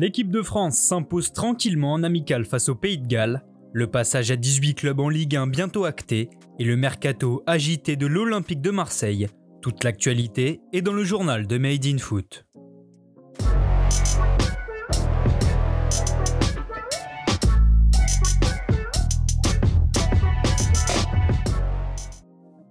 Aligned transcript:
L'équipe 0.00 0.30
de 0.30 0.42
France 0.42 0.78
s'impose 0.78 1.32
tranquillement 1.32 1.94
en 1.94 2.04
amical 2.04 2.44
face 2.44 2.68
au 2.68 2.76
Pays 2.76 2.98
de 2.98 3.08
Galles, 3.08 3.42
le 3.72 3.88
passage 3.88 4.30
à 4.30 4.36
18 4.36 4.74
clubs 4.74 5.00
en 5.00 5.08
Ligue 5.08 5.34
1 5.34 5.48
bientôt 5.48 5.86
acté 5.86 6.30
et 6.60 6.64
le 6.64 6.76
mercato 6.76 7.42
agité 7.48 7.96
de 7.96 8.06
l'Olympique 8.06 8.60
de 8.60 8.70
Marseille. 8.70 9.26
Toute 9.60 9.82
l'actualité 9.82 10.60
est 10.72 10.82
dans 10.82 10.92
le 10.92 11.02
journal 11.02 11.48
de 11.48 11.58
Made 11.58 11.84
in 11.84 11.98
Foot. 11.98 12.46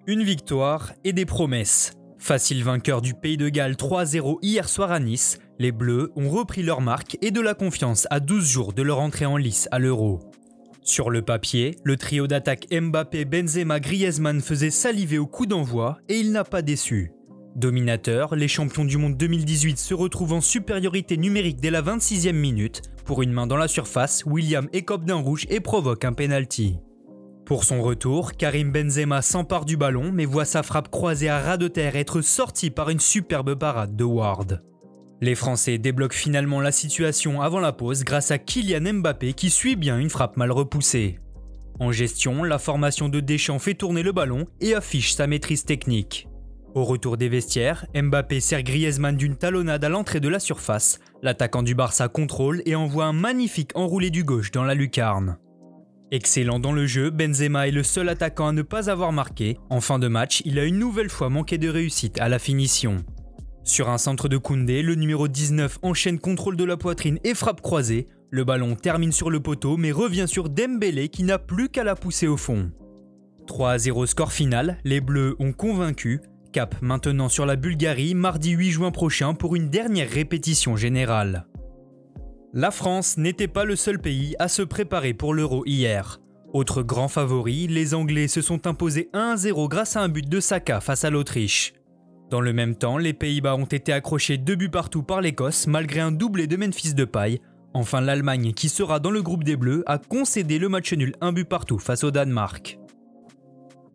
Une 0.08 0.24
victoire 0.24 0.94
et 1.04 1.12
des 1.12 1.26
promesses. 1.26 1.92
Facile 2.20 2.64
vainqueur 2.64 3.02
du 3.02 3.14
Pays 3.14 3.36
de 3.36 3.50
Galles 3.50 3.74
3-0 3.74 4.38
hier 4.42 4.70
soir 4.70 4.92
à 4.92 5.02
Nice, 5.02 5.40
les 5.60 5.72
Bleus 5.72 6.12
ont 6.16 6.30
repris 6.30 6.64
leur 6.64 6.82
marque 6.82 7.18
et 7.22 7.32
de 7.32 7.42
la 7.42 7.54
confiance 7.54 8.08
à 8.10 8.20
12 8.20 8.46
jours 8.46 8.74
de 8.74 8.82
leur 8.84 9.00
entrée 9.00 9.26
en 9.26 9.38
lice 9.38 9.68
à 9.72 9.80
l'Euro. 9.80 10.20
Sur 10.84 11.10
le 11.10 11.22
papier, 11.22 11.78
le 11.84 11.98
trio 11.98 12.28
d'attaque 12.28 12.68
Mbappé, 12.72 13.26
Benzema, 13.26 13.80
Griezmann 13.80 14.40
faisait 14.40 14.70
saliver 14.70 15.18
au 15.18 15.28
coup 15.28 15.46
d'envoi 15.46 15.98
et 16.08 16.18
il 16.18 16.32
n'a 16.32 16.44
pas 16.44 16.62
déçu. 16.62 17.12
Dominateur, 17.56 18.36
les 18.36 18.48
champions 18.48 18.86
du 18.86 18.98
monde 18.98 19.18
2018 19.18 19.80
se 19.80 19.94
retrouvent 19.94 20.34
en 20.34 20.42
supériorité 20.42 21.18
numérique 21.18 21.60
dès 21.60 21.72
la 21.72 21.82
26e 21.82 22.32
minute. 22.34 22.84
Pour 23.04 23.24
une 23.24 23.34
main 23.34 23.48
dans 23.48 23.58
la 23.58 23.68
surface, 23.68 24.24
William 24.26 24.70
écope 24.74 25.06
d'un 25.06 25.16
rouge 25.16 25.48
et 25.50 25.60
provoque 25.60 26.06
un 26.06 26.14
penalty. 26.14 26.78
Pour 27.46 27.64
son 27.64 27.82
retour, 27.82 28.34
Karim 28.34 28.72
Benzema 28.72 29.22
s'empare 29.22 29.66
du 29.66 29.76
ballon 29.76 30.12
mais 30.14 30.26
voit 30.26 30.46
sa 30.46 30.64
frappe 30.64 30.92
croisée 30.92 31.30
à 31.30 31.40
ras 31.40 31.58
de 31.58 31.68
terre 31.68 31.96
être 31.96 32.22
sortie 32.22 32.70
par 32.70 32.90
une 32.90 33.00
superbe 33.00 33.56
parade 33.56 33.96
de 33.96 34.04
Ward. 34.04 34.62
Les 35.20 35.34
Français 35.34 35.80
débloquent 35.80 36.16
finalement 36.16 36.62
la 36.62 36.72
situation 36.72 37.42
avant 37.42 37.60
la 37.60 37.74
pause 37.74 38.04
grâce 38.04 38.30
à 38.30 38.38
Kylian 38.38 38.94
Mbappé 38.94 39.34
qui 39.34 39.50
suit 39.50 39.76
bien 39.76 39.98
une 39.98 40.12
frappe 40.12 40.38
mal 40.38 40.52
repoussée. 40.52 41.20
En 41.80 41.92
gestion, 41.92 42.44
la 42.44 42.60
formation 42.60 43.10
de 43.10 43.20
Deschamps 43.20 43.60
fait 43.60 43.74
tourner 43.74 44.04
le 44.04 44.12
ballon 44.12 44.46
et 44.62 44.76
affiche 44.76 45.14
sa 45.14 45.26
maîtrise 45.26 45.66
technique. 45.66 46.28
Au 46.76 46.84
retour 46.84 47.18
des 47.18 47.30
vestiaires, 47.30 47.88
Mbappé 47.96 48.40
sert 48.40 48.62
Griezmann 48.62 49.18
d'une 49.18 49.38
talonnade 49.38 49.84
à 49.84 49.90
l'entrée 49.90 50.20
de 50.20 50.30
la 50.30 50.40
surface. 50.40 51.00
L'attaquant 51.24 51.64
du 51.64 51.74
Barça 51.74 52.08
contrôle 52.08 52.62
et 52.68 52.76
envoie 52.76 53.06
un 53.06 53.14
magnifique 53.14 53.72
enroulé 53.74 54.12
du 54.12 54.24
gauche 54.24 54.52
dans 54.52 54.64
la 54.64 54.76
lucarne. 54.76 55.38
Excellent 56.12 56.60
dans 56.60 56.72
le 56.72 56.86
jeu, 56.86 57.10
Benzema 57.10 57.68
est 57.68 57.72
le 57.72 57.84
seul 57.84 58.10
attaquant 58.10 58.50
à 58.50 58.52
ne 58.52 58.62
pas 58.62 58.92
avoir 58.92 59.12
marqué. 59.12 59.58
En 59.72 59.82
fin 59.82 59.98
de 59.98 60.08
match, 60.08 60.44
il 60.46 60.60
a 60.60 60.64
une 60.64 60.78
nouvelle 60.78 61.10
fois 61.10 61.30
manqué 61.30 61.58
de 61.58 61.70
réussite 61.70 62.20
à 62.20 62.30
la 62.30 62.38
finition. 62.38 63.04
Sur 63.68 63.90
un 63.90 63.98
centre 63.98 64.30
de 64.30 64.38
Koundé, 64.38 64.82
le 64.82 64.96
numéro 64.96 65.28
19 65.28 65.80
enchaîne 65.82 66.20
contrôle 66.20 66.56
de 66.56 66.64
la 66.64 66.78
poitrine 66.78 67.20
et 67.26 67.34
frappe 67.34 67.60
croisée. 67.60 68.08
Le 68.30 68.46
ballon 68.46 68.78
termine 68.78 69.12
sur 69.12 69.30
le 69.30 69.42
poteau 69.42 69.76
mais 69.76 69.92
revient 69.92 70.24
sur 70.26 70.48
Dembélé 70.48 71.10
qui 71.10 71.24
n'a 71.24 71.38
plus 71.38 71.68
qu'à 71.68 71.84
la 71.84 71.96
pousser 71.96 72.28
au 72.28 72.38
fond. 72.38 72.72
3 73.46 73.78
0 73.78 74.06
score 74.06 74.32
final, 74.32 74.78
les 74.86 75.02
Bleus 75.02 75.36
ont 75.40 75.52
convaincu. 75.52 76.22
Cap 76.54 76.76
maintenant 76.82 77.28
sur 77.28 77.46
la 77.46 77.58
Bulgarie 77.58 78.16
mardi 78.16 78.52
8 78.52 78.72
juin 78.72 78.92
prochain 78.92 79.34
pour 79.34 79.58
une 79.58 79.70
dernière 79.70 80.10
répétition 80.10 80.78
générale. 80.78 81.46
La 82.54 82.72
France 82.72 83.18
n'était 83.18 83.50
pas 83.50 83.66
le 83.66 83.76
seul 83.76 84.00
pays 84.00 84.34
à 84.40 84.48
se 84.48 84.62
préparer 84.62 85.14
pour 85.14 85.34
l'Euro 85.34 85.66
hier. 85.66 86.22
Autre 86.54 86.84
grand 86.84 87.10
favori, 87.10 87.68
les 87.68 87.94
Anglais 87.94 88.30
se 88.30 88.42
sont 88.42 88.66
imposés 88.66 89.10
1-0 89.14 89.68
grâce 89.68 89.98
à 89.98 90.04
un 90.04 90.08
but 90.08 90.28
de 90.28 90.40
Saka 90.40 90.80
face 90.80 91.04
à 91.04 91.10
l'Autriche. 91.10 91.74
Dans 92.30 92.42
le 92.42 92.52
même 92.52 92.76
temps, 92.76 92.98
les 92.98 93.14
Pays-Bas 93.14 93.56
ont 93.56 93.66
été 93.66 93.94
accrochés 93.94 94.38
deux 94.38 94.56
buts 94.56 94.70
partout 94.70 95.02
par 95.02 95.22
l'Écosse 95.22 95.66
malgré 95.66 96.02
un 96.02 96.12
doublé 96.12 96.48
de 96.48 96.58
Memphis 96.58 96.94
de 96.94 97.06
paille. 97.06 97.40
Enfin, 97.74 98.02
l'Allemagne, 98.02 98.54
qui 98.54 98.70
sera 98.70 99.00
dans 99.00 99.12
le 99.12 99.22
groupe 99.22 99.46
des 99.46 99.56
Bleus, 99.56 99.84
a 99.86 99.98
concédé 99.98 100.60
le 100.60 100.68
match 100.68 100.92
nul 100.94 101.16
un 101.22 101.32
but 101.32 101.46
partout 101.46 101.80
face 101.80 102.04
au 102.04 102.12
Danemark. 102.12 102.80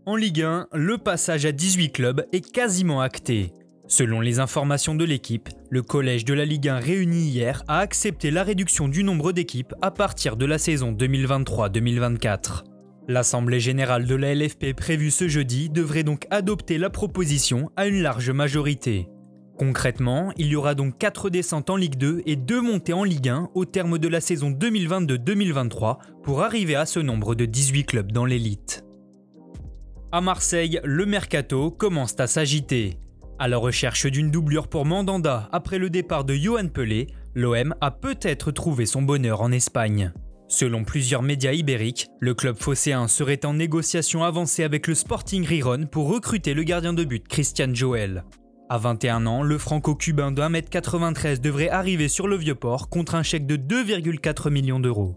En 0.07 0.17
Ligue 0.17 0.43
1, 0.43 0.69
le 0.73 0.99
passage 0.99 1.45
à 1.45 1.53
18 1.53 1.91
clubs 1.91 2.27
est 2.33 2.53
quasiment 2.53 3.01
acté. 3.01 3.53
Selon 3.87 4.21
les 4.21 4.41
informations 4.41 4.95
de 4.95 5.05
l'équipe, 5.05 5.51
le 5.69 5.83
collège 5.83 6.25
de 6.25 6.33
la 6.33 6.47
Ligue 6.47 6.69
1 6.69 6.79
réuni 6.79 7.25
hier 7.25 7.63
a 7.69 7.81
accepté 7.81 8.31
la 8.31 8.43
réduction 8.45 8.89
du 8.89 9.05
nombre 9.05 9.33
d'équipes 9.33 9.75
à 9.83 9.91
partir 9.91 10.37
de 10.37 10.47
la 10.47 10.57
saison 10.57 10.93
2023-2024. 10.93 12.72
L'Assemblée 13.09 13.59
générale 13.59 14.07
de 14.07 14.15
la 14.15 14.33
LFP 14.33 14.75
prévue 14.77 15.11
ce 15.11 15.27
jeudi 15.27 15.69
devrait 15.69 16.05
donc 16.05 16.27
adopter 16.31 16.79
la 16.79 16.89
proposition 16.89 17.71
à 17.77 17.87
une 17.87 18.01
large 18.01 18.31
majorité. 18.31 19.09
Concrètement, 19.59 20.33
il 20.37 20.47
y 20.47 20.57
aura 20.57 20.75
donc 20.75 20.99
4 20.99 21.29
descentes 21.29 21.69
en 21.69 21.77
Ligue 21.77 21.97
2 21.97 22.23
et 22.27 22.37
2 22.37 22.61
montées 22.61 22.93
en 22.93 23.03
Ligue 23.03 23.29
1 23.29 23.51
au 23.55 23.65
terme 23.65 23.99
de 23.99 24.09
la 24.09 24.21
saison 24.21 24.51
2022-2023 24.51 25.99
pour 26.23 26.43
arriver 26.43 26.77
à 26.77 26.87
ce 26.87 27.01
nombre 27.01 27.35
de 27.35 27.45
18 27.45 27.85
clubs 27.85 28.13
dans 28.13 28.25
l'élite. 28.25 28.85
À 30.13 30.21
Marseille, 30.21 30.81
le 30.85 31.05
mercato 31.05 31.71
commence 31.71 32.19
à 32.21 32.29
s'agiter. 32.29 32.99
À 33.39 33.49
la 33.49 33.57
recherche 33.57 34.07
d'une 34.07 34.31
doublure 34.31 34.69
pour 34.69 34.87
Mandanda 34.87 35.49
après 35.51 35.79
le 35.79 35.91
départ 35.91 36.25
de 36.25 36.35
Johan 36.35 36.69
Pelé, 36.69 37.09
l'OM 37.35 37.75
a 37.81 37.91
peut-être 37.91 38.53
trouvé 38.53 38.87
son 38.87 39.03
bonheur 39.03 39.41
en 39.41 39.51
Espagne. 39.51 40.13
Selon 40.53 40.85
plusieurs 40.85 41.23
médias 41.23 41.53
ibériques, 41.53 42.09
le 42.21 42.35
club 42.35 42.59
phocéen 42.59 43.09
serait 43.09 43.47
en 43.47 43.55
négociation 43.55 44.23
avancée 44.23 44.65
avec 44.65 44.87
le 44.87 44.95
Sporting 44.95 45.47
Riron 45.47 45.87
pour 45.91 46.09
recruter 46.09 46.53
le 46.53 46.63
gardien 46.63 46.93
de 46.93 47.05
but 47.05 47.27
Christian 47.27 47.73
Joel. 47.73 48.23
À 48.69 48.77
21 48.77 49.25
ans, 49.25 49.43
le 49.43 49.57
franco-cubain 49.57 50.31
de 50.31 50.43
1m93 50.43 51.41
devrait 51.41 51.71
arriver 51.71 52.07
sur 52.07 52.29
le 52.29 52.37
Vieux-Port 52.37 52.91
contre 52.91 53.15
un 53.15 53.23
chèque 53.23 53.47
de 53.47 53.57
2,4 53.57 54.51
millions 54.51 54.79
d'euros. 54.79 55.17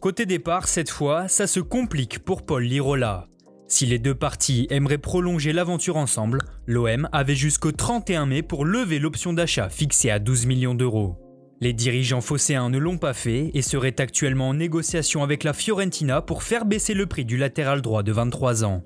Côté 0.00 0.24
départ, 0.24 0.66
cette 0.66 0.88
fois, 0.88 1.28
ça 1.28 1.46
se 1.46 1.60
complique 1.60 2.20
pour 2.20 2.46
Paul 2.46 2.62
Lirola. 2.62 3.28
Si 3.68 3.84
les 3.84 3.98
deux 3.98 4.14
parties 4.14 4.66
aimeraient 4.70 4.96
prolonger 4.96 5.52
l'aventure 5.52 5.98
ensemble, 5.98 6.38
l'OM 6.66 7.06
avait 7.12 7.34
jusqu'au 7.34 7.72
31 7.72 8.24
mai 8.24 8.42
pour 8.42 8.64
lever 8.64 8.98
l'option 8.98 9.34
d'achat 9.34 9.68
fixée 9.68 10.10
à 10.10 10.18
12 10.18 10.46
millions 10.46 10.74
d'euros. 10.74 11.18
Les 11.64 11.72
dirigeants 11.72 12.20
phocéens 12.20 12.68
ne 12.68 12.76
l'ont 12.76 12.98
pas 12.98 13.14
fait 13.14 13.50
et 13.54 13.62
seraient 13.62 13.98
actuellement 13.98 14.50
en 14.50 14.52
négociation 14.52 15.22
avec 15.22 15.44
la 15.44 15.54
Fiorentina 15.54 16.20
pour 16.20 16.42
faire 16.42 16.66
baisser 16.66 16.92
le 16.92 17.06
prix 17.06 17.24
du 17.24 17.38
latéral 17.38 17.80
droit 17.80 18.02
de 18.02 18.12
23 18.12 18.66
ans. 18.66 18.82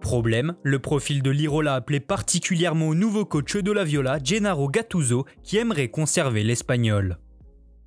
Problème, 0.00 0.54
le 0.62 0.78
profil 0.78 1.22
de 1.22 1.28
Lirola 1.28 1.74
appelait 1.74 2.00
particulièrement 2.00 2.88
au 2.88 2.94
nouveau 2.94 3.26
coach 3.26 3.58
de 3.58 3.70
la 3.70 3.84
Viola, 3.84 4.18
Gennaro 4.24 4.70
Gattuso, 4.70 5.26
qui 5.42 5.58
aimerait 5.58 5.90
conserver 5.90 6.42
l'Espagnol. 6.42 7.18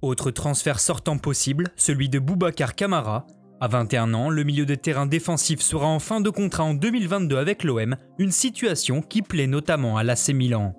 Autre 0.03 0.29
transfert 0.29 0.79
sortant 0.79 1.17
possible, 1.17 1.69
celui 1.75 2.07
de 2.07 2.19
Boubacar 2.19 2.75
Camara, 2.75 3.25
à 3.61 3.67
21 3.67 4.13
ans, 4.13 4.29
le 4.29 4.43
milieu 4.43 4.67
de 4.67 4.75
terrain 4.75 5.07
défensif 5.07 5.61
sera 5.61 5.87
en 5.87 5.99
fin 5.99 6.21
de 6.21 6.29
contrat 6.29 6.65
en 6.65 6.75
2022 6.75 7.37
avec 7.37 7.63
l'OM, 7.63 7.95
une 8.19 8.31
situation 8.31 9.01
qui 9.01 9.23
plaît 9.23 9.47
notamment 9.47 9.97
à 9.97 10.03
l'AC 10.03 10.29
Milan. 10.35 10.75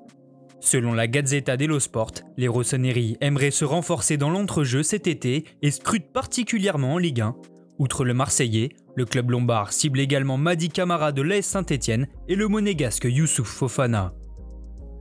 Selon 0.60 0.94
la 0.94 1.06
Gazzetta 1.06 1.56
dello 1.56 1.78
Sport, 1.78 2.12
les 2.36 2.48
Rossoneri 2.48 3.16
aimeraient 3.20 3.50
se 3.50 3.64
renforcer 3.64 4.16
dans 4.16 4.30
l'entrejeu 4.30 4.82
cet 4.82 5.06
été 5.06 5.44
et 5.62 5.70
scrutent 5.70 6.12
particulièrement 6.12 6.94
en 6.94 6.98
Ligue 6.98 7.20
1. 7.20 7.36
Outre 7.78 8.04
le 8.04 8.14
Marseillais, 8.14 8.70
le 8.94 9.04
club 9.04 9.30
lombard 9.30 9.72
cible 9.72 10.00
également 10.00 10.38
Madi 10.38 10.70
Camara 10.70 11.12
de 11.12 11.22
l'AS 11.22 11.42
Saint-Etienne 11.42 12.08
et 12.26 12.34
le 12.34 12.48
monégasque 12.48 13.04
Youssouf 13.04 13.48
Fofana. 13.48 14.14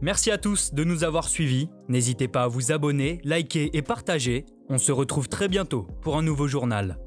Merci 0.02 0.30
à 0.30 0.38
tous 0.38 0.74
de 0.74 0.84
nous 0.84 1.06
avoir 1.06 1.30
suivis. 1.30 1.70
N'hésitez 1.88 2.28
pas 2.28 2.44
à 2.44 2.48
vous 2.48 2.74
abonner, 2.74 3.22
liker 3.24 3.70
et 3.74 3.82
partager. 3.82 4.46
On 4.68 4.78
se 4.78 4.92
retrouve 4.92 5.30
très 5.30 5.48
bientôt 5.48 5.88
pour 6.02 6.18
un 6.18 6.22
nouveau 6.22 6.48
journal. 6.48 6.98